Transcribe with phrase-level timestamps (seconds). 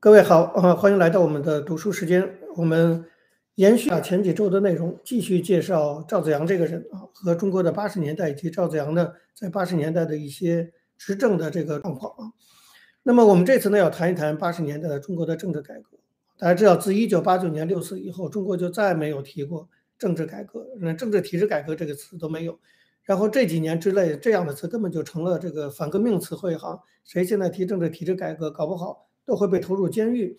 [0.00, 2.38] 各位好，啊，欢迎来到我们的读书时间。
[2.54, 3.04] 我们
[3.56, 12.30] 延续啊前几周的内容，继续介绍赵子阳这个人啊，和中国的八十年代以及赵子阳呢在八十年代的一些执政的这个状况啊。
[13.02, 15.98] 那么我们这次呢要谈一谈八十年代的中国的政治改革。
[16.38, 19.68] 大家知道，自一九八九年六四以后，中国就再没有提过
[19.98, 22.56] 政治改革，那，政治体制改革这个词都没有。
[23.02, 26.84] 然后这几年之内，这样的词根本就成了这个反革命词汇哈。
[27.02, 30.38] 谁现在提政治体制改革，搞不好都会被投入监狱。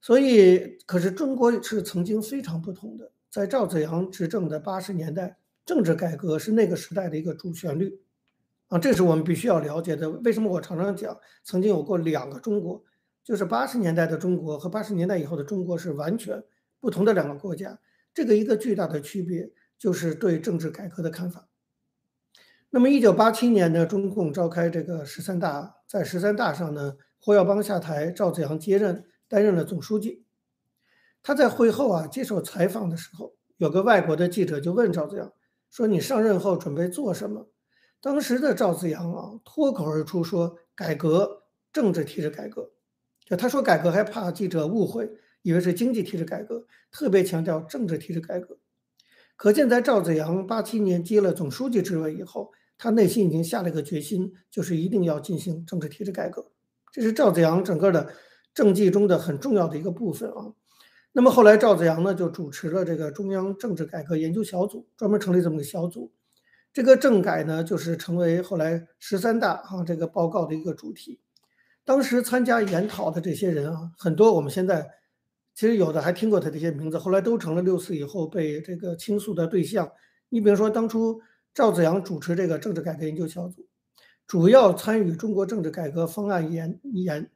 [0.00, 8.00] 所以，可是中国是曾经非常不同的，在赵子阳执政的八十年代，政治改革是那个时代的一个主旋律
[8.68, 10.08] 啊，这是我们必须要了解的。
[10.08, 12.84] 为什么我常常讲，曾经有过两个中国？
[13.24, 16.42] 就是八十年代的中国和八十年代以后的中国是完全
[16.78, 17.80] 不同的两个国家。
[18.14, 21.48] 这个一个巨大的区别就是对政治改革的看法。
[22.70, 30.24] 那么，一九八七年呢，中共召开这个十三大，在十三大上呢，胡耀邦下台，赵紫阳接任，担任了总书记。
[31.22, 35.32] 他在会后啊接受采访的时候，有个外国的记者就问赵紫阳
[35.70, 37.48] 说：“你上任后准备做什么？”
[38.02, 42.72] 当时的赵紫阳啊脱口而出说：“改革政治体制改革。”
[43.24, 45.08] 就他说改革还怕记者误会，
[45.42, 48.58] 以为是经济体制改革，特别强调政治体制改革。
[49.36, 56.50] 可见在赵子阳八七年接了总书记职位以后，他内心已经下了一个决心，就是一定要进行政治体制改革。
[56.92, 58.12] 这是赵子阳整个的
[58.54, 60.52] 政绩中的很重要的一个部分啊。
[61.12, 66.12] 那么后来赵子阳呢就主持了这个中央政治改革研究小组，专门成立这么个小组。
[66.72, 71.20] 这个政改呢就是成为后来十三大啊这个报告的一个主题。
[71.84, 74.88] 当时参加研讨的这些人啊，很多我们现在
[75.54, 79.90] 其实有的还听过他这些名字，后来都成了六四以后被这个倾诉的对象。
[80.30, 81.20] 你比如说，当初
[81.52, 83.66] 赵子阳主持这个政治改革研究小组，
[84.26, 87.30] 主要参与中国政治改革方案研研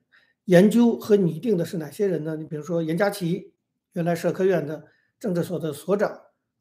[0.44, 2.36] 研究和拟定的是哪些人呢？
[2.36, 3.52] 你比如说严家琪，
[3.92, 4.84] 原来社科院的
[5.18, 6.10] 政治所的所长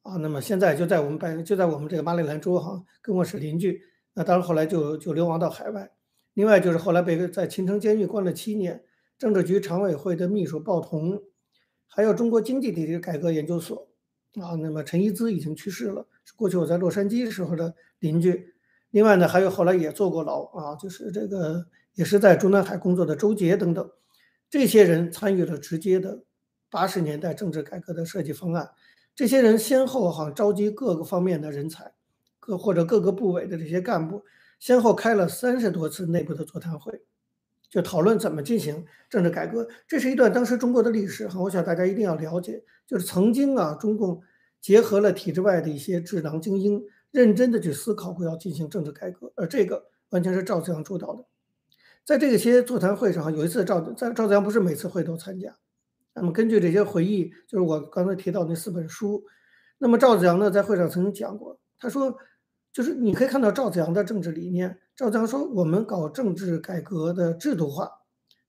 [0.02, 3.81] 啊，那么现在就在我们办就在我们这个马里兰州哈，跟我是邻居。
[4.13, 5.91] 那当然后来就就流亡到海外。
[6.34, 8.84] 另外就是后来被在秦城监狱关了七年，
[9.18, 11.22] 政治局常委会的秘书鲍同，
[11.88, 13.88] 还有中国经济体制改革研究所
[14.42, 18.55] 啊，那么陈一姿已经去世了，过去我在洛杉矶时候的邻居。
[18.95, 23.91] 另外呢，还有后来也坐过牢啊，就是这个也是在中南海工作的周杰等等，
[24.50, 26.23] 这些人参与了直接的
[26.69, 28.69] 八十年代政治改革的设计方案。
[29.13, 31.91] 这些人先后哈召集各个方面的人才，
[32.39, 34.23] 各或者各个部委的这些干部。
[34.59, 37.01] 先后开了三十多次内部的座谈会，
[37.69, 39.67] 就讨论怎么进行政治改革。
[39.85, 42.63] 这是一段当时中国的历史哈，我想大家一定要了解。
[42.88, 44.22] 就是曾经啊，中共
[44.62, 46.81] 结合了体制外的一些智囊精英，
[47.16, 51.26] 认真的去思考过要进行政治改革，而这个完全是赵子阳主导的。
[52.03, 55.56] 在这些座谈会上，有一次赵在赵子阳不是每次会都参加。
[56.14, 59.24] 那么根据这些回忆，就是我刚才提到那四本书，
[59.78, 62.18] 那么赵子阳呢在会上曾经讲过，他说。
[62.75, 64.78] 就是你可以看到赵子阳的政治理念。
[64.98, 67.90] 赵子阳说：“我们搞政治改革的制度化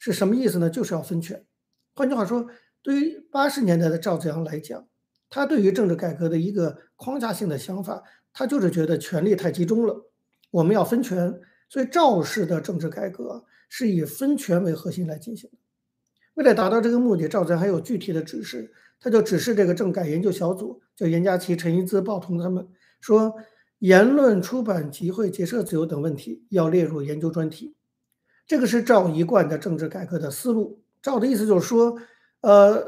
[0.00, 0.68] 是什么意思呢？
[0.68, 1.46] 就是要分权。
[1.94, 2.48] 换句话说，
[2.82, 4.88] 对于八十年代的赵子阳来讲，
[5.30, 8.02] 他对于政治改革的一个框架性的想法，
[8.36, 10.10] 他就是觉得权力太集中了，
[10.50, 11.40] 我们要分权。
[11.70, 15.56] 所以赵氏的政治改革是以分权为核心来进行的。
[16.34, 18.70] 为了达到这个目的，赵子还有具体的指示，
[19.00, 22.68] 他就指示这个政改研究小组，叫严家琪、陈一姿、鲍同他们
[23.00, 23.34] 说。”
[23.80, 27.76] 言论、出版、集会、结社自由等问题要列入研究专题，
[28.46, 30.80] 这个是赵一贯的政治改革的思路。
[31.02, 31.98] 赵的意思就是说，
[32.40, 32.82] 呃，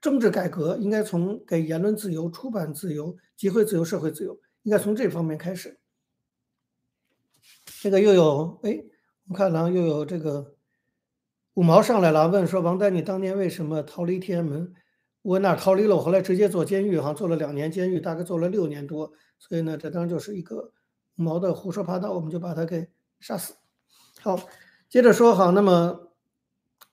[0.00, 5.78] 政治改革应该从给言论自由、出版自由、集会自由、社会自由，应该从这方面开始。
[7.80, 8.82] 这个又有哎，
[9.26, 10.56] 我们看了又有这个
[11.54, 14.74] 五毛上来了，问说王丹，你当年为什么逃离天安门？
[15.22, 15.96] 我哪逃离了？
[15.96, 19.12] 我后来直接坐监狱，哈，坐了两年监狱，大概坐了六年多。
[19.38, 20.72] 所以呢，这当然就是一个
[21.16, 22.88] 五毛的胡说八道，我们就把他给
[23.20, 23.54] 杀死。
[24.20, 24.48] 好，
[24.88, 26.12] 接着说哈，那么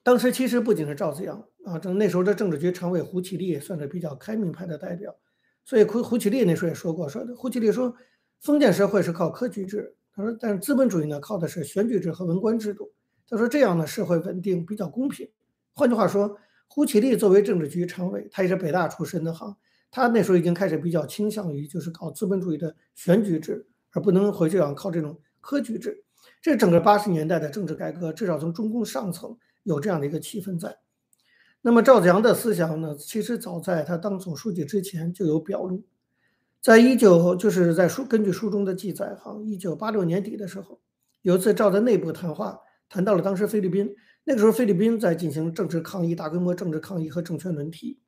[0.02, 5.16] 当时其实不仅是赵子阳啊，正那时候的政治局常委胡启立也算是比较开明派的代表。
[5.64, 7.94] 所以胡胡启立那时候也说过，说胡启立说，
[8.40, 12.92] 封建社会是靠科举制，他说，但是资本主义呢靠的是选举制和文官制度。
[13.28, 15.28] 他说这样呢社会稳定比较公平。
[15.72, 16.38] 换句话说。
[16.74, 19.54] 胡启立作为政治局常委，他也是北大出身的哈，
[19.90, 26.02] 他那时候已经开始比较倾向于就是搞资本主义的选举制，而不能回去啊靠这种科举制。
[26.40, 30.78] 这整个八十年代的政治改革，至少从中共上层有这样的一个气氛在。
[31.64, 35.84] 那么赵子阳的思想呢，其实早在他当总书记之前就有表露，
[36.60, 40.80] 在一九就是在书根据书中的记载哈，一九八六年底的时候，
[41.22, 43.94] 有一次赵在内部谈话谈到了当时菲律宾
[44.24, 48.00] 那个时候菲律宾在进行政治抗议，大规模政治抗议和政权轮替。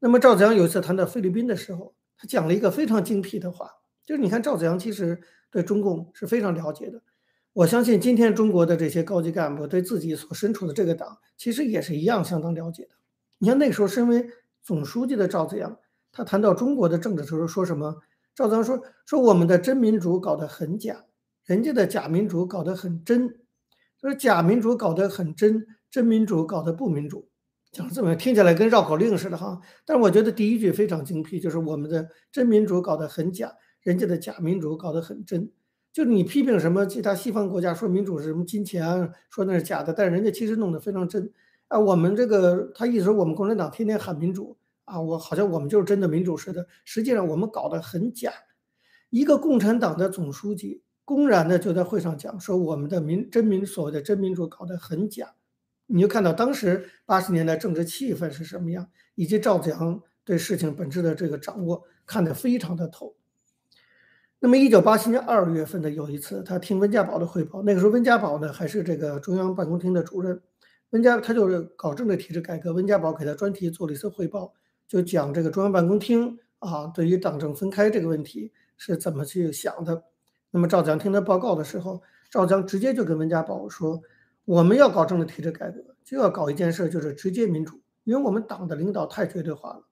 [0.00, 3.70] 那么赵子阳有一次谈到菲律宾的时候，他讲了一个非常精辟的话，
[4.04, 5.20] 就是你看赵子阳其实
[5.52, 7.00] 对中共是非常了解的。
[7.54, 12.90] 我相信今天中国的这些高级干部对自己所身处的这个党，其实也是一样相当了解的。
[13.38, 14.26] 你像那时候身为
[14.62, 15.78] 总书记的赵子阳，
[16.12, 18.00] 他谈到中国的政治时候说什么？
[18.34, 21.04] 赵子阳说：“说我们的真民主搞得很假，
[21.44, 23.38] 人家的假民主搞得很真。
[24.00, 27.28] 说假民主搞得很真，真民主搞得不民主。”
[27.70, 29.60] 讲这么听起来跟绕口令似的哈。
[29.84, 33.52] 但是我觉得第一句非常精辟，就是我们的真民主搞得很假，
[33.82, 35.50] 人家的假民主搞得很真。
[35.92, 41.30] 就是你批评什么其他西方国家说民主是什么金钱，说那是假的，但是人家其实弄得非常真
[41.68, 41.78] 啊。
[41.78, 48.32] 我们这个他一直说我们共产党天天喊民主啊，我好像我们就是真的民主似的，实际上我们搞得很假。
[49.10, 55.34] 一个共产党的总书记公然的就在会上讲说我们的民真民所谓的真民主搞得很假，
[55.86, 63.14] 你就看到当时八十年代政治气氛是什么样，以及赵子阳对事情本质的这个掌握看得非常的透。
[64.44, 67.62] 那么，一九八七年二月份的有一次，他听温家宝的汇报。
[67.62, 70.42] 那个时候，温家宝呢还是这个中央办公厅的主任。
[70.90, 72.72] 温家他就是搞政治体制改革。
[72.72, 74.52] 温家宝给他专题做了一次汇报，
[74.88, 80.02] 就讲这个中央办公厅啊，对于党政分开这个问题是怎么去想的。
[80.50, 84.02] 那么赵江听他报告的时候，赵江直接就跟温家宝说
[84.44, 89.84] ：“我们要搞政治体制改革，就要搞一件事，就是直接民主，因为我们党的领导太绝对化了。”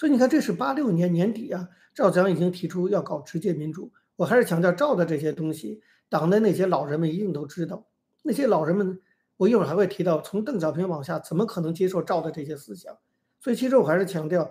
[0.00, 3.92] 所以你看，这是八六年年底啊，赵子阳已经提出要搞直接民主。
[4.16, 7.86] 我还是强调赵的这些东西，党内那些老人们一定都知道。
[8.22, 8.98] 那些老人们，
[9.36, 12.96] 我一会儿还会提到，从邓小平往下，怎么可能接受赵的这些思想？
[13.40, 14.50] 所以其实我还是强调，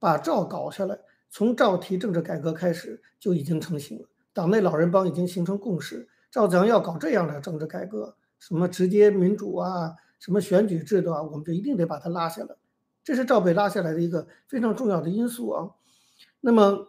[0.00, 0.98] 把赵搞下来，
[1.30, 4.08] 从赵提政治改革开始就已经成型了。
[4.32, 12.56] 党内老人帮已经形成共识，赵子阳要搞这样的政治改革，什么直接民主啊，什么选举制度啊，我们就一定得把他拉下来。
[13.04, 15.70] 这是赵被拉下来的一个非常重要的因素啊。
[16.40, 16.88] 那么，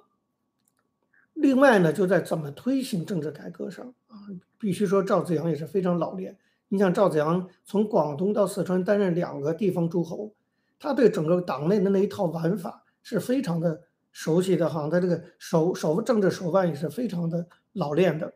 [1.34, 4.18] 另外呢，就在怎么推行政治改革上啊，
[4.60, 6.38] 必须说赵子阳也是非常老练。
[6.70, 10.34] 你像赵子阳从广东到四川担任两个地方诸侯，
[10.80, 13.82] 他对整个党内的那一套玩法是非常的
[14.12, 14.88] 熟悉的哈。
[14.92, 18.34] 他这个手手政治手腕也是非常的老练的。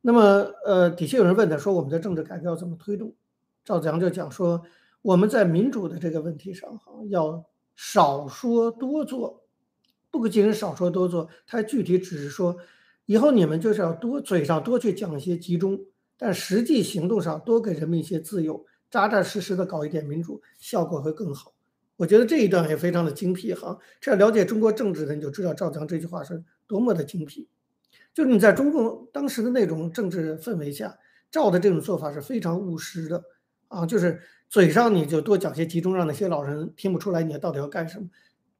[0.00, 0.20] 那么，
[0.64, 3.12] 呃，底下有人问他说：“我们的政治改革要怎么推动？”
[3.64, 4.62] 赵子阳就讲说。
[5.08, 7.42] 我们在民主的这个问题上，哈，要
[7.74, 9.42] 少说多做，
[10.10, 12.58] 不仅少说多做，它具体只是说，
[13.06, 15.80] 以后你们就是要多嘴上多去讲一些集中，
[16.18, 21.54] 但实际行动上多给人们一些自由，扎扎实实的搞一点民主，效果会更好。
[21.96, 27.48] 我觉得这一段也非常的精辟，哈，这样了解中国政治的你就知道赵江这句话是多么的精辟。
[28.12, 30.98] 就是你在中共当时的那种政治氛围下，
[31.30, 33.24] 赵的这种做法是非常务实的，
[33.68, 34.20] 啊，就是。
[34.50, 38.08] 嘴上你就多讲些集中，让那些老人听不出来你到底要干什么。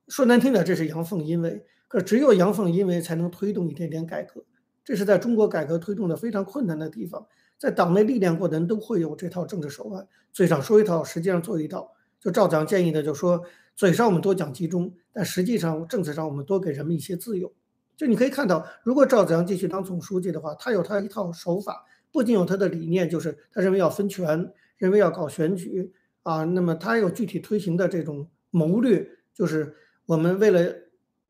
[0.06, 1.64] 说难听点，这是阳奉阴违。
[1.88, 4.44] 可只有阳奉阴违，才能推动一点点改革。
[4.84, 7.26] 这是在中国改革推动的非常困难的地方。
[7.56, 11.90] 在党内历练过的人都会有这套政治手腕，嘴上说一套，实际上做一套。
[12.20, 13.42] 就赵子阳建议的，就说
[13.74, 17.50] 嘴上我们多讲集中，但实际上政治上我们多给人们一些自由。
[17.96, 24.52] 就你可以看到，如果赵子阳继续当总书记的话，他有他一套手法，不仅有他的理念，就是他认为要分权。
[24.78, 25.92] 认为要搞选举
[26.22, 29.74] 啊，那么他有具体推行的这种谋略，就是
[30.06, 30.74] 我们为了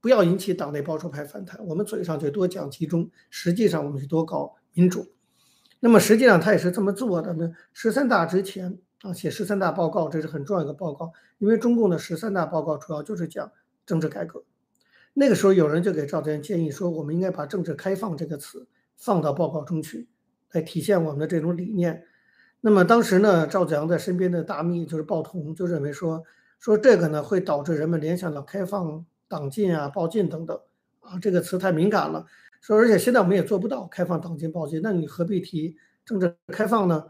[0.01, 5.07] 不要引起党内保守派反弹，我们嘴上就多讲集中，实际上我们就多搞民主。
[5.81, 7.53] 那么实际上他也是这么做的呢。
[7.73, 13.53] 十三大之前啊，写十三大报告，这是很重要一个报告，因为中共的十三大报告主要就是讲
[13.87, 14.45] 政治改革。
[15.15, 20.09] 那个时候有人就给赵子阳建议说，我们应该把政治开放这个词放到报告中去，
[20.51, 22.05] 来体现我们的这种理念。
[22.61, 26.25] 那么当时呢，赵子阳在身边的大秘就是鲍同，就认为说
[26.59, 30.59] 说这个呢会导致人们联想到开放党禁啊、报禁等等
[30.99, 32.27] 啊，这个词太敏感了。
[32.61, 37.05] 说而且现在我们也做不到开放党禁、报禁，那你何必提政治开放呢？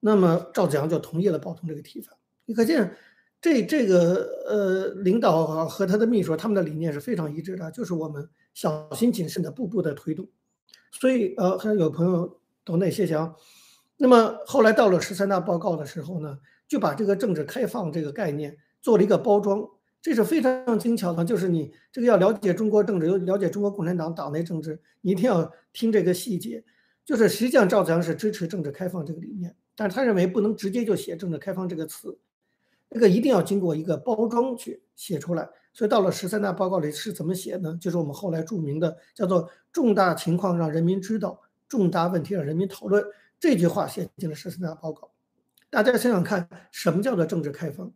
[0.00, 2.12] 那么赵子阳就同意了鲍同这个提法。
[2.44, 2.94] 你可见
[3.40, 10.28] 这这个呃领导和他的秘书他们的理念是非常一致的，就是我们小心谨慎的步步的推动。
[10.92, 13.34] 所以呃，还有朋友懂那些想。
[14.02, 19.62] 那么后来到了十三大报告的时候呢，就把这个政治开放这个概念做了一个包装，
[20.00, 21.22] 这是非常精巧的。
[21.22, 26.64] 就是你这个要了解中国政治，又了解中国共产党党内政治，你一定要听这个细节。
[27.04, 32.18] 就是实际上赵子阳是支持政治开放这个理念，但是他认为不能直接就写政治开放这个词，
[32.88, 35.46] 这个一定要经过一个包装去写出来。
[35.74, 37.76] 所以到了十三大报告里是怎么写呢？
[37.78, 41.38] 就是我们后来著名的叫做“重大情况让人民知道，
[41.68, 43.04] 重大问题让人民讨论”。
[43.40, 45.10] 这句话写进了十三大报告，
[45.70, 47.90] 大家想想看，什么叫做政治开放？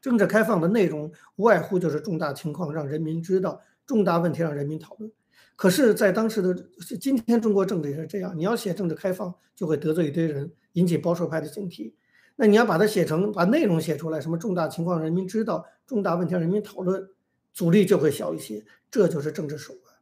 [0.00, 5.10] 政治开放的内容无外乎就是重大情况让人民知道，重大问题让人民讨论。
[5.54, 6.52] 可是，在当时的
[7.00, 11.94] 今天，中国政治也是这样，你要写政治开放，就会得罪一堆人，引起保守派的警惕。
[12.34, 17.08] 那你要把它写成，把内容写出来，什么重大情况人民知道，重大问题让人民讨论，
[17.52, 18.66] 阻力就会小一些。
[18.90, 19.94] 这就是政治手段，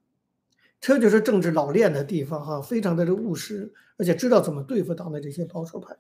[0.81, 5.97] 这就是政治老练的地方哈，非常的务实，而且知道怎么对付党内这些保守派。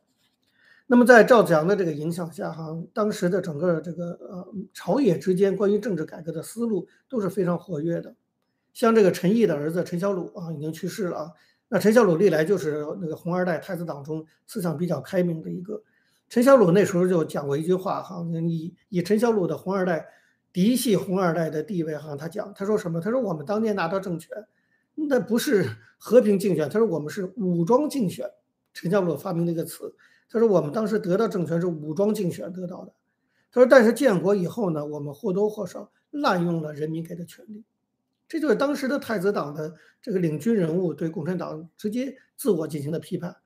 [0.88, 8.16] 那么在赵子阳的这个影响下，哈，当时的整个这个呃朝野之间关于政治改革的思路都是非常活跃的。
[8.72, 11.30] 像这个陈毅的儿子陈小鲁啊，已经去世了啊。
[11.68, 15.80] 那陈小鲁历来就是那个红二代太子党中思想比较开明的一个。
[16.28, 20.08] 陈小鲁那时候就讲过一句话哈，以以陈小鲁的红二代
[20.52, 23.00] 嫡系红二代的地位哈，他讲他说什么？
[23.00, 24.36] 他说我们当年拿到政权，
[24.94, 25.68] 那不是
[25.98, 28.30] 和平竞选，他说我们是武装竞选。
[28.74, 29.94] 陈家洛发明了一个词。
[30.30, 32.92] 他说：“我们当时得到政权是武装竞选得到的。”
[33.52, 37.64] 他说：“但是建国以后呢，我们或多或少滥用了人民给的权利。”
[38.26, 43.36] 这就是当时的太子党的这个领军人物对共产党直接自我进行的批判。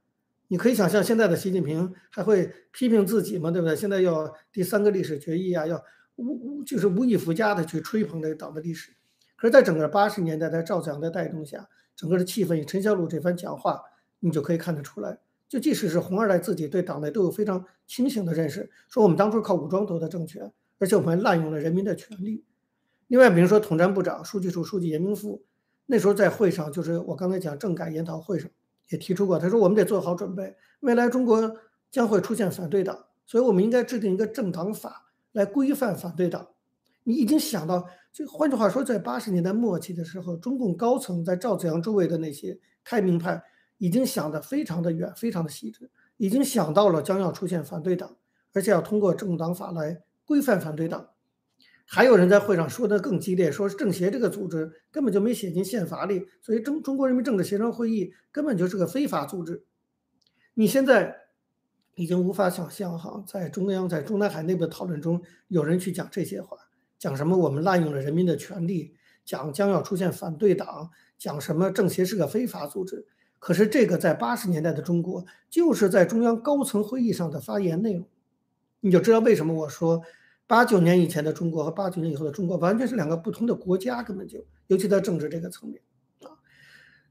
[0.47, 3.51] 你可以想象，现在的习近平还会批评自己吗？
[3.51, 3.75] 对不对？
[3.75, 5.83] 现在要第三个历史决议啊，要
[6.15, 8.93] 无无就是无以复加的去吹捧这个党的历史。
[9.37, 13.83] 可是，在整个八十年代，在赵子阳的带动下，整个的气氛以陈小鲁这番讲话，
[14.21, 15.19] 你就可以看得出来。
[15.49, 22.45] 就即使是红二代自己对党内都有非常清醒的认识，说我们当初靠武装夺得政权，而且我们滥用了人民的权利。
[23.07, 25.45] 另外，比如说统战部长、书记处书记严明富，
[25.87, 28.51] 那时候在会上，就是我刚才讲政改研讨会上
[28.89, 31.57] 也提出过，他说我们得做好准备，未来中国
[31.91, 36.49] 将会出现反对党，所以我们应该制定一个政党法来规范反对党。
[37.05, 43.43] 你已经想到，就换句话说，在八十年代末期的时候，中共高层在赵子阳周围的那些开明派。
[43.79, 48.17] 已经想得非常的远，非常的细致，已经想到了将要出现反对党，
[48.55, 51.11] 而且要通过政党法来规范反对党。
[51.85, 59.67] 还有人在会上说的更激烈，说政协这个组织根本就没写进宪法里，所以中中国人民政治协商会议根本就是个非法组织。
[60.55, 61.15] 你现在
[61.97, 66.57] 已经无法想象哈，在中央在中南海内部的讨论中，有人去讲这些话，
[66.99, 73.07] 讲什么我们滥用了人民的权利，讲将要出现反对党，讲什么政协是个非法组织。
[73.39, 78.09] 可是这个在八十年代的中国，就是在中央高层会议上的发言内容，
[78.81, 80.03] 你就知道为什么我说
[80.47, 85.83] 八九年以前的中国和八九年以后的中国完全是两个不同的国家，根本就尤其在政治这个层面
[86.23, 86.33] 啊。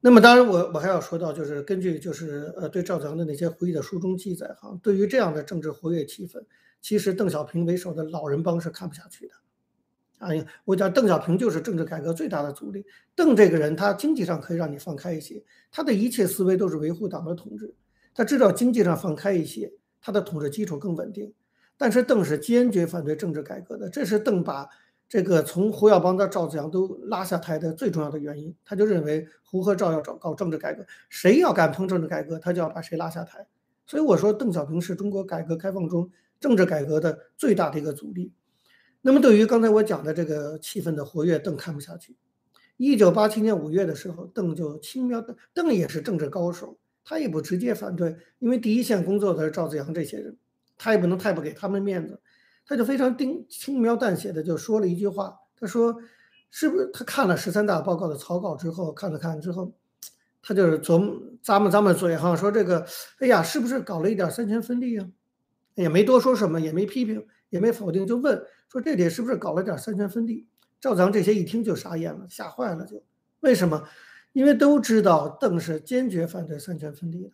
[0.01, 6.43] 那么当然我我还要说到，就是根据就是呃对赵子阳的那些回忆的书中记载哈，对于这样的政治活跃气氛，
[6.81, 9.33] 其实邓小平为首的老人帮是看不下去的。
[10.19, 12.85] 哎呀，我讲邓小平就是政治改革最大的阻力。
[13.15, 17.75] 邓这个人，他经济上可以让你放开一些，他的一切思维都是维护党的统治。
[18.13, 21.33] 他知道经济上放开一些，他的统治基础更稳定。
[21.77, 24.69] 但是邓是坚决反对政治改革的，这是邓把
[25.09, 28.55] 这个从胡耀邦到赵子阳都拉下台的最重要的原因。
[28.63, 33.45] 他就认为胡和赵要搞搞政治改革，谁要敢碰政治改革，他就要把谁拉下台。
[33.85, 38.31] 所以我说，邓小平是中国改革开放中政治改革的最大的一个阻力。
[39.07, 42.15] 那么，对于刚才我讲的这个气氛的活跃，邓看不下去。
[42.75, 50.35] 一九八七年五月的时候，邓就轻描的，邓也是政治高手，他也不直接反对，因为第一线工作的是赵子阳这些人，
[50.75, 52.19] 他也不能太不给他们面子，
[52.65, 55.95] 他就非常丁轻描淡写的就说了一句话，他说
[56.49, 59.71] ：“是不是？”他看了十三大报告的草稿之后，看了看之后，
[60.41, 62.83] 他就是琢磨咂摸咂摸嘴哈，说：“这个，
[63.19, 65.07] 哎呀，是不是搞了一点三权分立啊？”
[65.75, 67.23] 也没多说什么，也没批评。
[67.51, 70.47] 也没否定，就问说这里是不是搞了点三权分立？
[70.81, 73.03] 赵子阳这些一听就傻眼了，吓坏了，就
[73.39, 73.83] 为什么？
[74.33, 77.31] 因为都知道邓是坚决反对三权分立的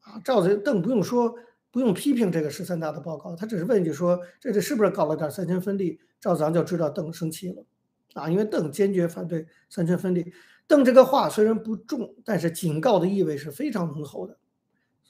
[0.00, 0.20] 啊。
[0.24, 1.34] 赵子邓不用说，
[1.70, 5.98] 不用批评这个十三大的报告，他只是问一句说这里是不是搞了点三权分立？
[6.20, 7.66] 赵子阳就知道邓生气了
[8.14, 10.32] 啊，因为邓坚决反对三权分立。
[10.66, 14.38] 邓这个话虽然不重，但是警告的意味是非常浓厚的。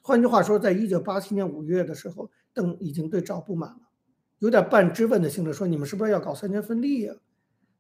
[0.03, 3.84] 换句话说，在一九八七年五月的时候，邓已经对赵不满了。
[4.39, 7.15] 有点半质问的性质，说你们是不是要搞三权分立呀，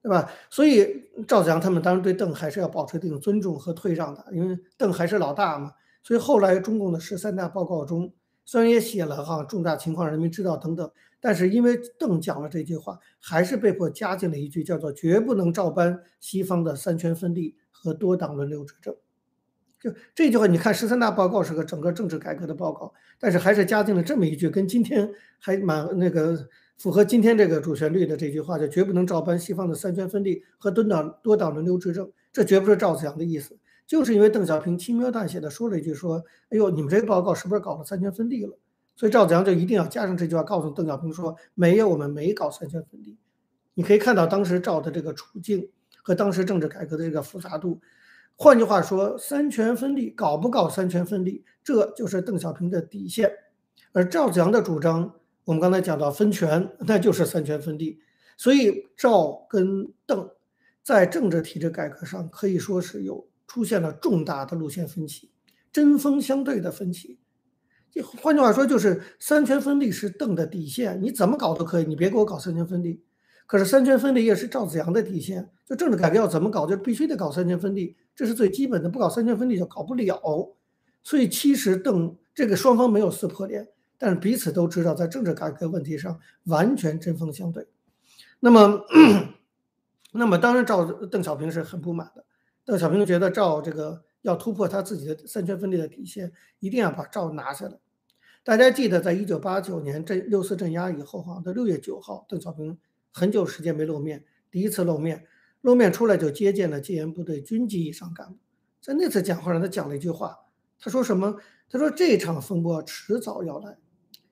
[0.02, 0.30] 对吧？
[0.50, 5.72] 所以赵子阳他们当然对邓还是要保持一定尊重和退让的，因为邓还是老大嘛。
[6.02, 8.12] 所以后来中共的十三大报告中，
[8.44, 18.94] 虽然也写了哈重大情况人民知道等等，但是因为邓讲了这句话，还是被迫加进了一句叫做绝不能照搬西方的三权分立和多党轮流执政。
[19.84, 26.48] 就这句话，你看十三大报告是个整个政治改革的报告，但是还是加进了这么一句，跟今天还蛮那个
[26.78, 32.10] 符合今天这个主旋律的这句话，就绝不能照搬西方的三权分立和多党多党轮流执政。
[32.32, 38.58] 这绝不是赵子阳的意思，就是因为邓小平轻描淡写的说了一句，说：“哎呦，你们这个报告是不是搞了三权分立了？”
[38.96, 43.18] 所以赵子阳就一定要加上这句话，告诉邓小平说：“没有，我们没搞三权分立。”
[43.74, 45.68] 你可以看到当时赵的这个处境
[46.02, 47.82] 和当时政治改革的这个复杂度。
[48.36, 53.30] 换句话说，三权分立搞不搞三权分立，这就是邓小平的底线。
[53.92, 55.14] 而赵子阳的主张，
[55.44, 58.00] 我们刚才讲到分权，那就是三权分立。
[58.36, 60.28] 所以赵跟邓
[60.82, 65.30] 在政治体制改革上可以说是有出现了重大的路线分歧，
[65.72, 67.20] 针锋相对的分歧。
[68.20, 73.04] 换句话说，就是三权分立是邓的底线，你怎么搞都可以，你别给我搞三权分立。
[73.46, 80.56] 可是三权分立也是赵子阳的底线，就政治改革要怎么搞，就必须得搞三权分立，这是最基本的，不搞三权分立就搞不了。
[81.02, 83.68] 所以其实邓这个双方没有撕破脸，
[83.98, 87.66] 但是彼此都知道在政治改革问题上完全针锋相对。
[88.40, 88.84] 那么，
[90.12, 92.24] 那么当然赵邓小平是很不满的，
[92.64, 97.78] 邓小平觉得赵这个要突破他自己的三权分立的底线，一定要把赵拿下来。
[98.42, 102.78] 大家记得，在一九八九年镇六四镇压以后，哈，到六月九号，邓小平
[103.10, 105.26] 很久时间没露面，第一次露面，
[105.64, 108.36] 露面出来就接见了戒严部队军级以上干部。
[108.82, 110.36] 在那次讲话上，他讲了一句话，
[110.78, 111.36] 他说什么？
[111.70, 113.78] 他说这场风波迟早要来。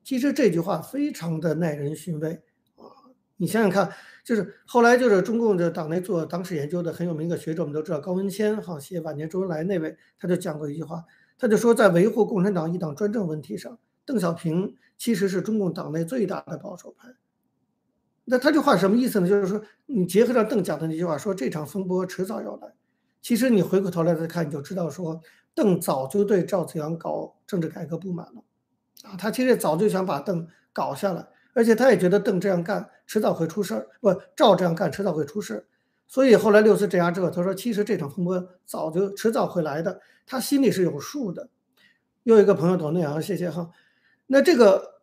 [0.04, 2.42] 其实这句话非常的耐人寻味
[2.76, 2.84] 啊！
[3.38, 3.90] 你想想看，
[4.22, 11.02] 就是后来就是中共的党内做党史研究的很有名的学者，我们都知道高文谦，哈，写《晚年周恩来》那位，他就讲过一句话，
[11.38, 13.78] 他就说在维护共产党一党专政问题上。
[14.04, 17.08] 邓小平其实是中共党内最大的保守派，
[18.24, 19.28] 那他这话什么意思呢？
[19.28, 22.72] 就是说，你结合上邓讲的那句话，说这场风波迟早要来。
[23.20, 25.20] 其实你回过头来再看，你就知道说，
[25.54, 28.42] 邓早就对赵紫阳搞政治改革不满了，
[29.02, 35.66] 啊，他其实早就想把邓搞下来，而且他也觉得邓这样干迟早会出事儿，不，赵这样干迟早会出事。
[36.08, 41.48] 所以后来六四镇压之后，他说，其实这场风波早就迟早会来的，他心里是有数的。
[42.22, 43.70] 又一个朋友懂那样，谢谢哈。
[44.26, 45.01] 那这个，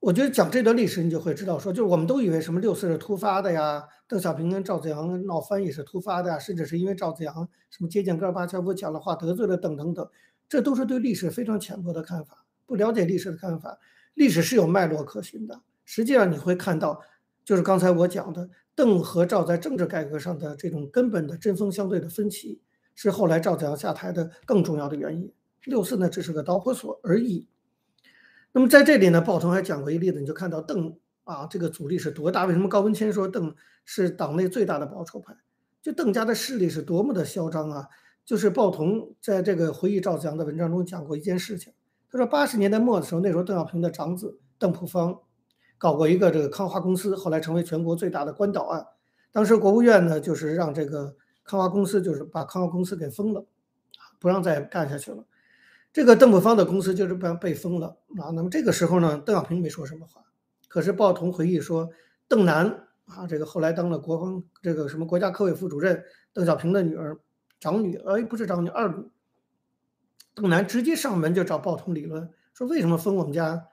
[0.00, 10.08] 我觉得讲这段历史，你就会知道，说就是我们都以为什么六四是突发的呀，邓小平跟赵紫阳闹翻也是突发的呀，甚至是因为赵紫阳什么接见戈尔巴乔夫讲了话得罪了邓等等，
[10.48, 13.78] 这都是对历史非常浅薄的看法，不了解历史的看法。
[14.14, 15.60] 历史是有脉络可循的。
[15.84, 17.02] 实际上你会看到，
[17.44, 22.62] 就是刚才我讲的，邓和赵在政治改革上的这种根本的针锋相对的分歧，
[22.94, 25.30] 是后来赵紫阳下台的更重要的原因。
[25.64, 27.46] 六四呢，只是个导火索而已。
[28.52, 32.46] 那么在这里呢，鲍同还讲过一个例子，你就看到邓啊，这个阻力是多大？
[32.46, 35.36] 为什么高文谦说邓是党内最大的保守派？
[35.80, 37.88] 就邓家的势力是多么的嚣张啊！
[38.24, 41.72] 就是鲍同在这个回忆赵子阳的文章中讲过一件事情，
[42.10, 45.20] 他说八十年代末的时候，那时候邓小平的长子邓朴方
[45.78, 48.86] 搞过一个这个康华公司，后来成为全国最大的关岛案。
[49.32, 53.46] 当时国务院呢，就是让这个康华公司就是把康华公司给封了，
[54.18, 55.24] 不让再干下去了。
[55.92, 58.30] 这个邓朴方的公司就是被被封了啊。
[58.34, 60.22] 那么这个时候呢，邓小平没说什么话。
[60.68, 61.90] 可是鲍同回忆说，
[62.28, 67.18] 邓楠啊，这个后来当了国防这个什么国家科委副主任，邓小平的女儿
[67.58, 69.10] 长女，哎，不是长女，二女。
[70.32, 73.66] 邓楠直接上门就找鲍同理论，说为什么封我们家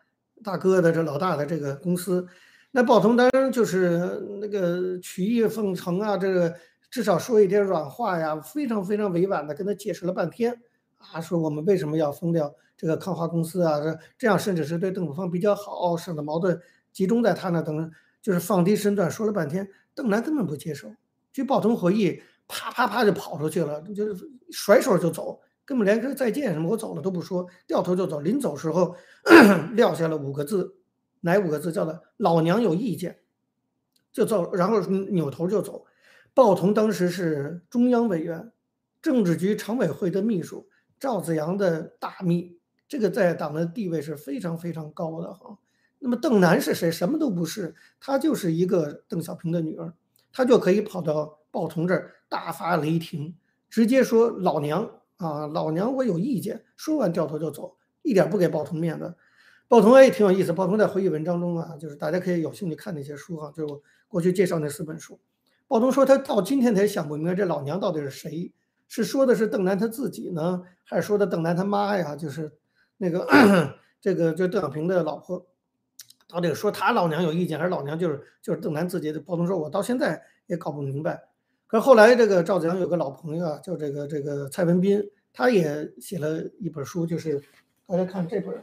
[0.44, 2.28] 大哥的这老大的这个公司？
[2.72, 6.56] 那鲍同当然就是那个曲意奉承啊，这个
[6.90, 10.60] 至少说一点软话呀，非常非常委婉的跟他解释了半天。
[10.98, 13.80] 啊，说我们为什么要封掉这个康华公司啊？
[13.80, 16.60] 这这样甚至是对邓朴方比较好，省得矛盾
[16.92, 20.94] 集中在他那等，就是放低身段说了半天，邓南根本不接受。
[21.32, 28.20] 据鲍同回忆，啪啪啪就跑出去了，就是甩手就走，根本连个再见什么我走了都不说，掉头就走。
[28.22, 28.96] 临走时候
[29.74, 30.76] 撂下了五个字，
[31.22, 31.72] 哪五个字？
[31.72, 33.20] 叫做“老娘有意见”，
[34.12, 35.86] 就走，然后扭头就走。
[36.34, 38.52] 鲍同当时是中央委员，
[39.02, 40.68] 政治局常委会的秘书。
[41.00, 42.58] 赵子阳的大秘，
[42.88, 45.58] 这个在党的地位是非常非常高的哈。
[46.00, 46.92] 那么邓楠是谁？
[46.92, 49.94] 什么都不是，她就是一个邓小平的女儿，
[50.32, 53.36] 她就可以跑到鲍同这儿大发雷霆，
[53.70, 56.64] 直接说老娘啊，老娘我有意见。
[56.76, 59.16] 说完掉头就走，一点不给鲍同面子。
[59.68, 65.20] 鲍同也挺有意思，鲍同在回忆文章中啊，就是大家可以有兴趣看那些书哈，就是我过去介绍那四本书。
[65.68, 68.54] 鲍同说他到今天才想不明白这老娘到底是谁。
[68.88, 72.15] 是说的是邓南他自己呢，还是说的邓南他妈呀？
[72.15, 72.54] 就是
[72.97, 73.28] 那个
[74.00, 75.45] 这个就邓小平的老婆，
[76.28, 79.19] 到底说他老娘有意见，还是老娘就是就是邓南自己的？
[79.19, 81.21] 包同说，我到现在也搞不明白。
[81.67, 87.43] 可后来这个赵子阳有个老朋友啊，叫这个这个蔡文斌，他也写了一本书，就是
[87.86, 88.56] 大家看这本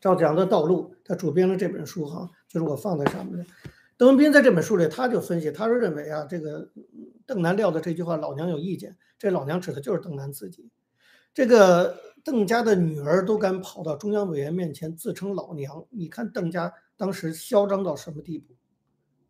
[0.00, 3.44] 赵子阳的道路，他主编了这本书哈，就是我放在上面的。
[3.96, 6.68] 邓文斌在这本书里他就分析，他说认为啊这个。
[7.26, 8.96] 邓南撂的这句话，老娘有意见。
[9.18, 10.70] 这老娘指的就是邓南自己。
[11.34, 18.54] 这个邓家的女儿都敢跑到中央委员面前自称老娘，你看邓家当时嚣张到什么地步？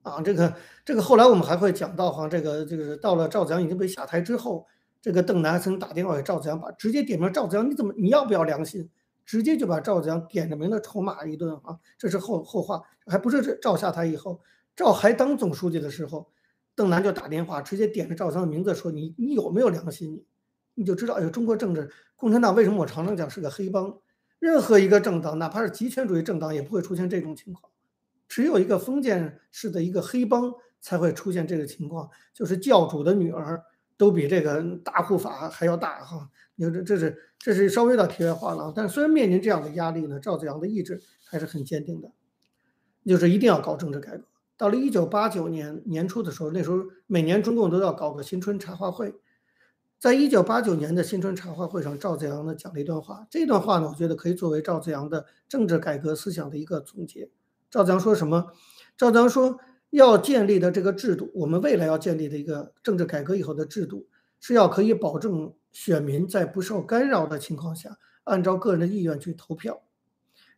[0.02, 0.54] 啊，这个
[0.84, 4.66] 这个后来我们还会讲到哈，这个这个到了赵子阳已经被下台之后，
[5.02, 8.88] 这个邓南曾打电话给赵子阳，把直接点名赵子阳，你怎么你要不要良心？
[9.24, 11.76] 直接就把赵子阳点着名的臭骂一顿啊！
[11.98, 14.40] 这是后后话，还不是这赵下台以后，
[14.76, 16.28] 赵还当总书记的时候，
[16.76, 20.12] 邓南就打电话直接点着赵子阳的名字说你你有没有良心？
[20.12, 20.24] 你
[20.74, 23.98] 你就知道，哎呦，中国政治共产党为什么我常常讲是个黑帮？
[24.38, 27.72] 任何一个政党，哪怕是极权主义政党，也不会出现这种情况。
[28.28, 33.62] 只有一个封建式的一个黑帮才会出现这个情况，就是教主的女儿
[33.96, 36.28] 都比这个大护法还要大哈。
[36.56, 42.12] 你说这这是这是稍微到题外话了，但虽然面临这样的压力呢，赵子阳的意志还是很坚定的，
[43.06, 44.24] 就是一定要搞政治改革。
[44.56, 49.14] 到了一九八九年年初的时候，那时候每年中共都要搞个新春茶话会，
[49.98, 57.30] 在一九八九年的新春茶话会上，赵子阳呢讲了一段话，这段话呢，我觉得可以作为赵子阳的政治改革思想的一个总结。
[57.70, 58.52] 赵子阳说什么？
[58.96, 59.58] 赵子阳说，
[59.90, 64.06] 要建立的这个制度，我们未来要建立的一个政治改革以后的制度，
[64.40, 69.82] 是要可以保证选民在不受干扰的情况下，按照个人的意愿去投票。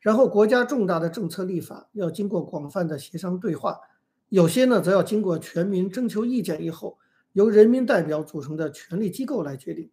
[0.01, 3.81] 然后，国家重大的政策立法要经过广泛的协商对话，
[4.29, 6.99] 有些呢，则要经过全民征求意见以后，
[7.33, 9.91] 由人民代表组成的权力机构来决定。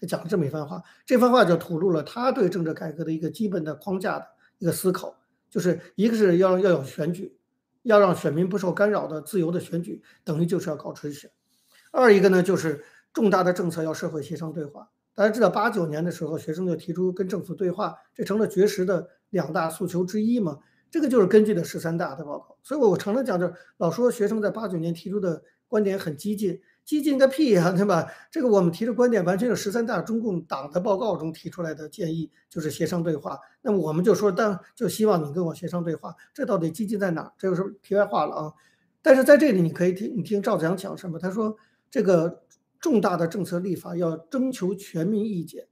[0.00, 4.26] 他讲了这么一番话，这番话就吐露了他对政治改革的一个基本的框架的
[4.58, 5.16] 一个思考。
[5.48, 7.36] 就是一个是要要有选举，
[7.82, 11.30] 要让选民不受干扰的自由的选举，等于就是要搞直选。
[11.90, 14.90] 二一个呢，就是重大的政策要社会协商对话。
[15.12, 20.58] 大家知道，八九年的时候，学生就提出跟政府对话，这成了绝食的两大诉求之一嘛。
[20.90, 22.56] 这个就是根据的十三大的报告。
[22.62, 26.60] 所以我我常常讲，就老说学生在八九年提出的观点很激进。
[26.82, 28.10] 激进个屁呀，对吧？
[28.32, 33.38] 这个我们提的观点完全是十三大中共党的报告中提出来的建议，就是协商对话。
[33.62, 36.16] 那么我们就说，当就希望你跟我协商对话。
[36.34, 37.32] 这到底激进在哪？
[37.38, 38.52] 这就是题外话了啊。
[39.02, 41.16] 但是在这里你可以听，你听赵子阳讲什么？
[41.20, 41.56] 他说
[41.92, 42.42] 这个
[42.80, 45.68] 重大的政策立法要征求全民意见。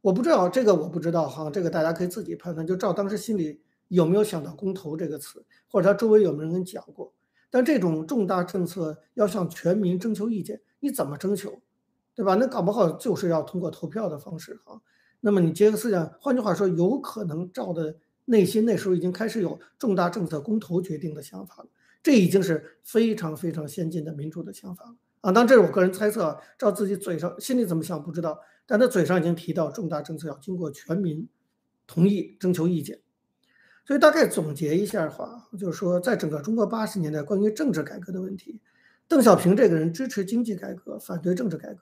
[0.00, 2.64] 我不知道这个，我不知道哈，这个大家可以自己判断。
[2.64, 3.60] 就赵当时心里
[3.96, 7.12] 有没有想到“公投”这个词，或者他周围有没有人跟讲过？
[7.50, 11.60] 但这种重大政策要向全民征求意见，你怎么征求，
[12.14, 12.34] 对吧？
[12.36, 14.80] 那搞不好就是要通过投票的方式啊。
[15.20, 21.68] 那么你结合思想，换句话说，有可能赵的内心那时候已经开始有重大政策公投决定的想法了。
[22.02, 25.30] 这已经是非常非常先进的民主的想法了啊。
[25.30, 31.28] 当然这是我个人猜测，照自己嘴上心里怎么想不知道，但他嘴上已经提到重大政策要经过全民
[31.86, 33.02] 同意征求意见。
[33.84, 38.60] 所以大概总结一下的话，就是说，在整个中国八十年代关于政治改革的问题，
[39.08, 41.80] 邓小平这个人支持经济改革，反对政治改革；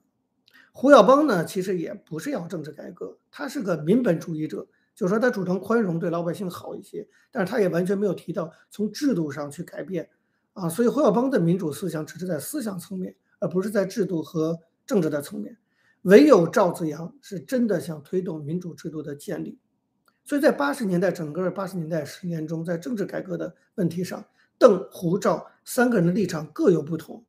[0.73, 10.09] 胡耀邦呢，其实也不是要政治改革，他是个民本主义者，就是说他主张宽容，对老百姓好一些，但是他也完全没有提到从制度上去改变
[10.55, 10.69] 啊。
[10.71, 15.59] 所以胡耀邦的民主思想只是在思想层面，而不是在制度和政治的层面。
[16.03, 19.59] 唯有赵紫阳是真的想推动民主制度的建立。
[20.31, 24.25] 所以在八十年代，整个八十年代十年中，在政治改革的问题上，
[24.59, 27.25] 邓、胡、赵三个人的立场各有不同。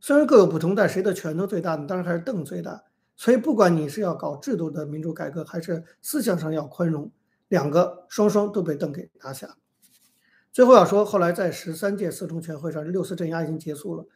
[0.00, 1.84] 虽然各有不同，但谁的拳头最大呢？
[1.86, 2.84] 当然还是邓最大。
[3.14, 7.12] 所以不管你是要搞制度的民主改革，还是思想上要宽容，
[7.48, 9.58] 两个双双都被邓给拿下。
[10.50, 14.06] 最后要说，后来在十三届四中全会上，六四镇压已经结束了，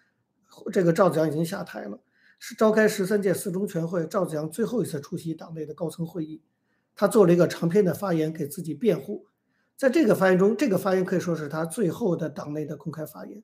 [0.73, 2.01] 这个赵子阳已经下台了，
[2.39, 6.41] 是召开十三届四中全会，赵子阳最后一次出席党内的高层会议。
[6.97, 9.27] 他做了一个长篇的发言，给自己辩护。
[9.77, 13.43] 在这个发言中，这个发言可以说是他最后的党内的公开发言。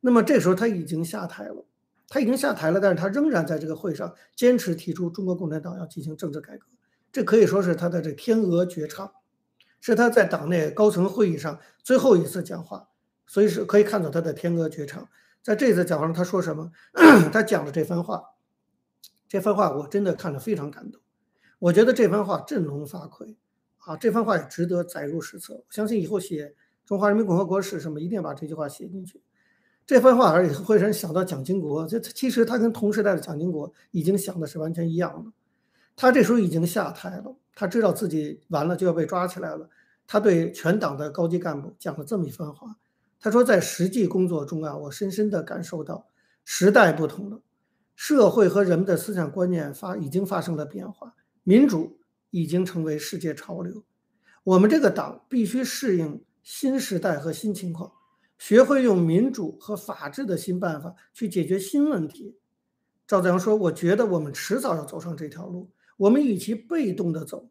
[0.00, 1.66] 那么这时候他已经下台了，
[2.08, 6.66] 他已经下台了，但是他仍然在这个会上坚持提出中国共产党要进行政治改革。
[7.10, 9.12] 这可以说是他的这天鹅绝唱，
[9.80, 12.88] 是他在党内高层会议上最后一次讲话，
[13.26, 15.08] 所以是可以看到他的天鹅绝唱。
[15.42, 16.70] 在这次讲话中，他说什么？
[17.32, 18.22] 他讲了这番话，
[19.28, 21.00] 这番话我真的看了非常感动。
[21.64, 23.36] 我觉得这番话振聋发聩，
[23.78, 25.54] 啊，这番话也值得载入史册。
[25.54, 29.22] 我相信以后写中华人民共和国史什么，一定要把这句话写进去。
[29.86, 35.32] 这番话而且会让人想到蒋经国，这其实他跟同时代的蒋经国已经想的是完全一样的。
[35.96, 39.70] 他这时候已经下台了，他知道自己完了就要被抓起来了。
[40.06, 42.76] 他对全党的高级干部讲了这么一番话，
[43.18, 46.08] 他说：“在实际工作中啊，我深深地感受到
[46.44, 47.40] 时代不同了，
[47.96, 53.84] 社会和人们的思想观念发已经发生了变化。”民主已经成为世界潮流，
[54.42, 57.92] 我们这个党必须适应新时代和新情况，
[58.38, 62.38] 学会用民主和法治的新办法去解决新问题。
[63.06, 65.70] 赵子阳说：“我觉得我们迟早要走上这条路。
[65.98, 67.50] 我们与其被动的走，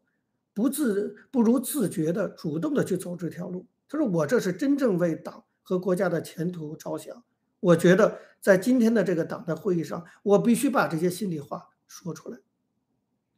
[0.52, 3.66] 不自不如自觉的主动的去走这条路。
[3.88, 7.22] 他说我这是真正为党和国家的前途着想。
[7.60, 12.38] 我觉得在今天的这个党的会议上，我必须把这些心里话说出来。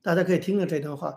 [0.07, 1.17] 大家可以听听这段话，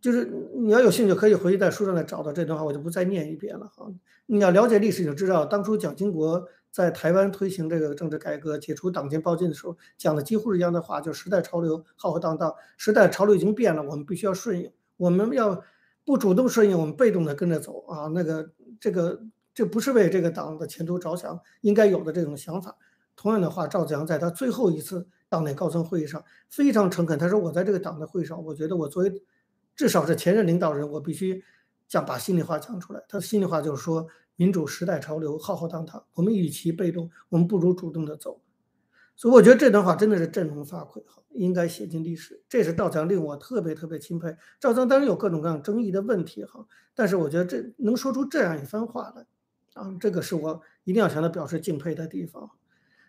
[0.00, 0.24] 就是
[0.54, 3.84] 你要有兴趣可以回去在书上来找到这段话，我就不再念一遍了哈。
[4.26, 14.70] 你要了解历史，就知道当初蒋经国在台湾推行这个政治改革、解除党禁包禁的时候，讲的几乎是一样的话，就是时代潮流浩浩荡荡，时代潮流已经变了，我们必须要顺应。
[14.96, 15.64] 我们要
[16.04, 19.20] 不主动顺应，我们被动的跟着走啊，那个这个。
[19.54, 22.76] 这不是为这个党的前途着想应该有的这种想法。
[23.18, 29.12] 同样的话，赵子阳在他最后一次党内高层会议上非常诚恳，他说：“我在这个党的会上，我觉得我作为
[29.74, 31.42] 至少是前任领导人，我必须
[31.88, 33.02] 讲把心里话讲出来。
[33.08, 38.40] 他的心里话就是说，民主时代潮流浩浩荡荡，我们与其被动，我们不如主动的走。
[39.16, 42.44] 所以我觉得这段话真的是振聋发聩，哈，应该写进历史。
[42.48, 44.36] 这是赵强令我特别特别钦佩。
[44.60, 49.26] 赵强当然有各种各样争议的问题，哈，但是我觉得这能说出这样一番话来。”
[49.74, 52.50] 啊，这个是我一定要向他表示敬佩的地方。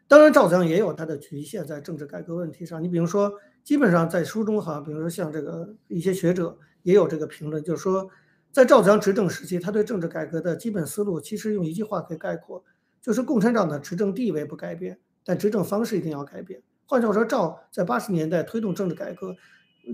[0.10, 2.84] 当然，赵子阳也有他的局限，在政治改革问题上。
[2.84, 3.32] 你比如说，
[3.64, 8.10] 基本上在书中哈，比如说像这个一些学者也有这个评论，就是说，
[8.52, 12.64] 在赵子阳执政时期，他对政治改革的基本思路，其实用一句话可以概括，
[13.04, 16.64] 就是共产党的执政地位不改变，但执政方式一定要改变。
[16.88, 19.36] 换句话说，赵在八十年代推动政治改革，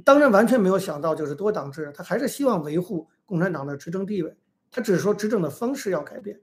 [0.06, 4.34] 当然完全没有想到就是多党制，他还是希望维护共产党的执政地位，
[4.72, 6.40] 他只是说执政的方式要改变。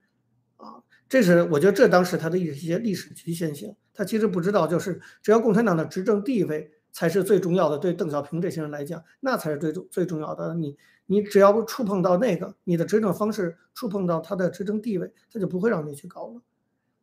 [1.13, 10.55] 这是我觉得这当时他的一些历史局限性，他其实不知道，就是只要共产党的执政地位才是最重要的，对邓小平这些人来讲，那才是最最重要的。
[10.55, 16.41] 你你只要不触碰到那个，你的执政方式触碰到他的执政地位，他就不会让你去搞了。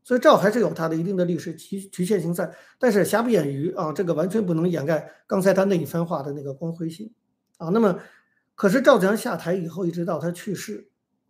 [0.04, 7.14] 所以赵还是有他的一定的历史局局限性在，但是瑕不掩瑜啊，这个完全不能掩盖刚才他那一番话的那个光辉性
[7.60, 7.70] 啊。
[7.70, 8.00] 那么，
[8.56, 10.89] 可是赵强下台以后，一直到他去世。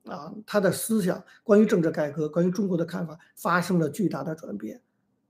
[0.10, 4.82] 啊，他的思想关于政治改革、关于中国的看法发生了巨大的转变。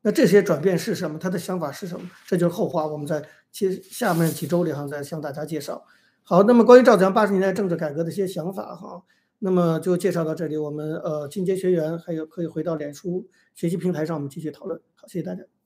[0.02, 1.20] 那这些转变是什么？
[1.20, 2.10] 他的想法是什么？
[2.26, 2.88] 这就是后话。
[2.88, 5.86] 我们在接下面几周里哈再向大家介绍。
[6.24, 9.04] 好，那么关于赵子阳八十年代政治改革的一些想法哈，
[9.40, 10.56] 那么就介绍到这里。
[10.56, 14.80] 我们呃进阶学员还有可以回到脸书学习平台上，我们继续讨论。
[14.96, 15.59] 好，谢谢大家。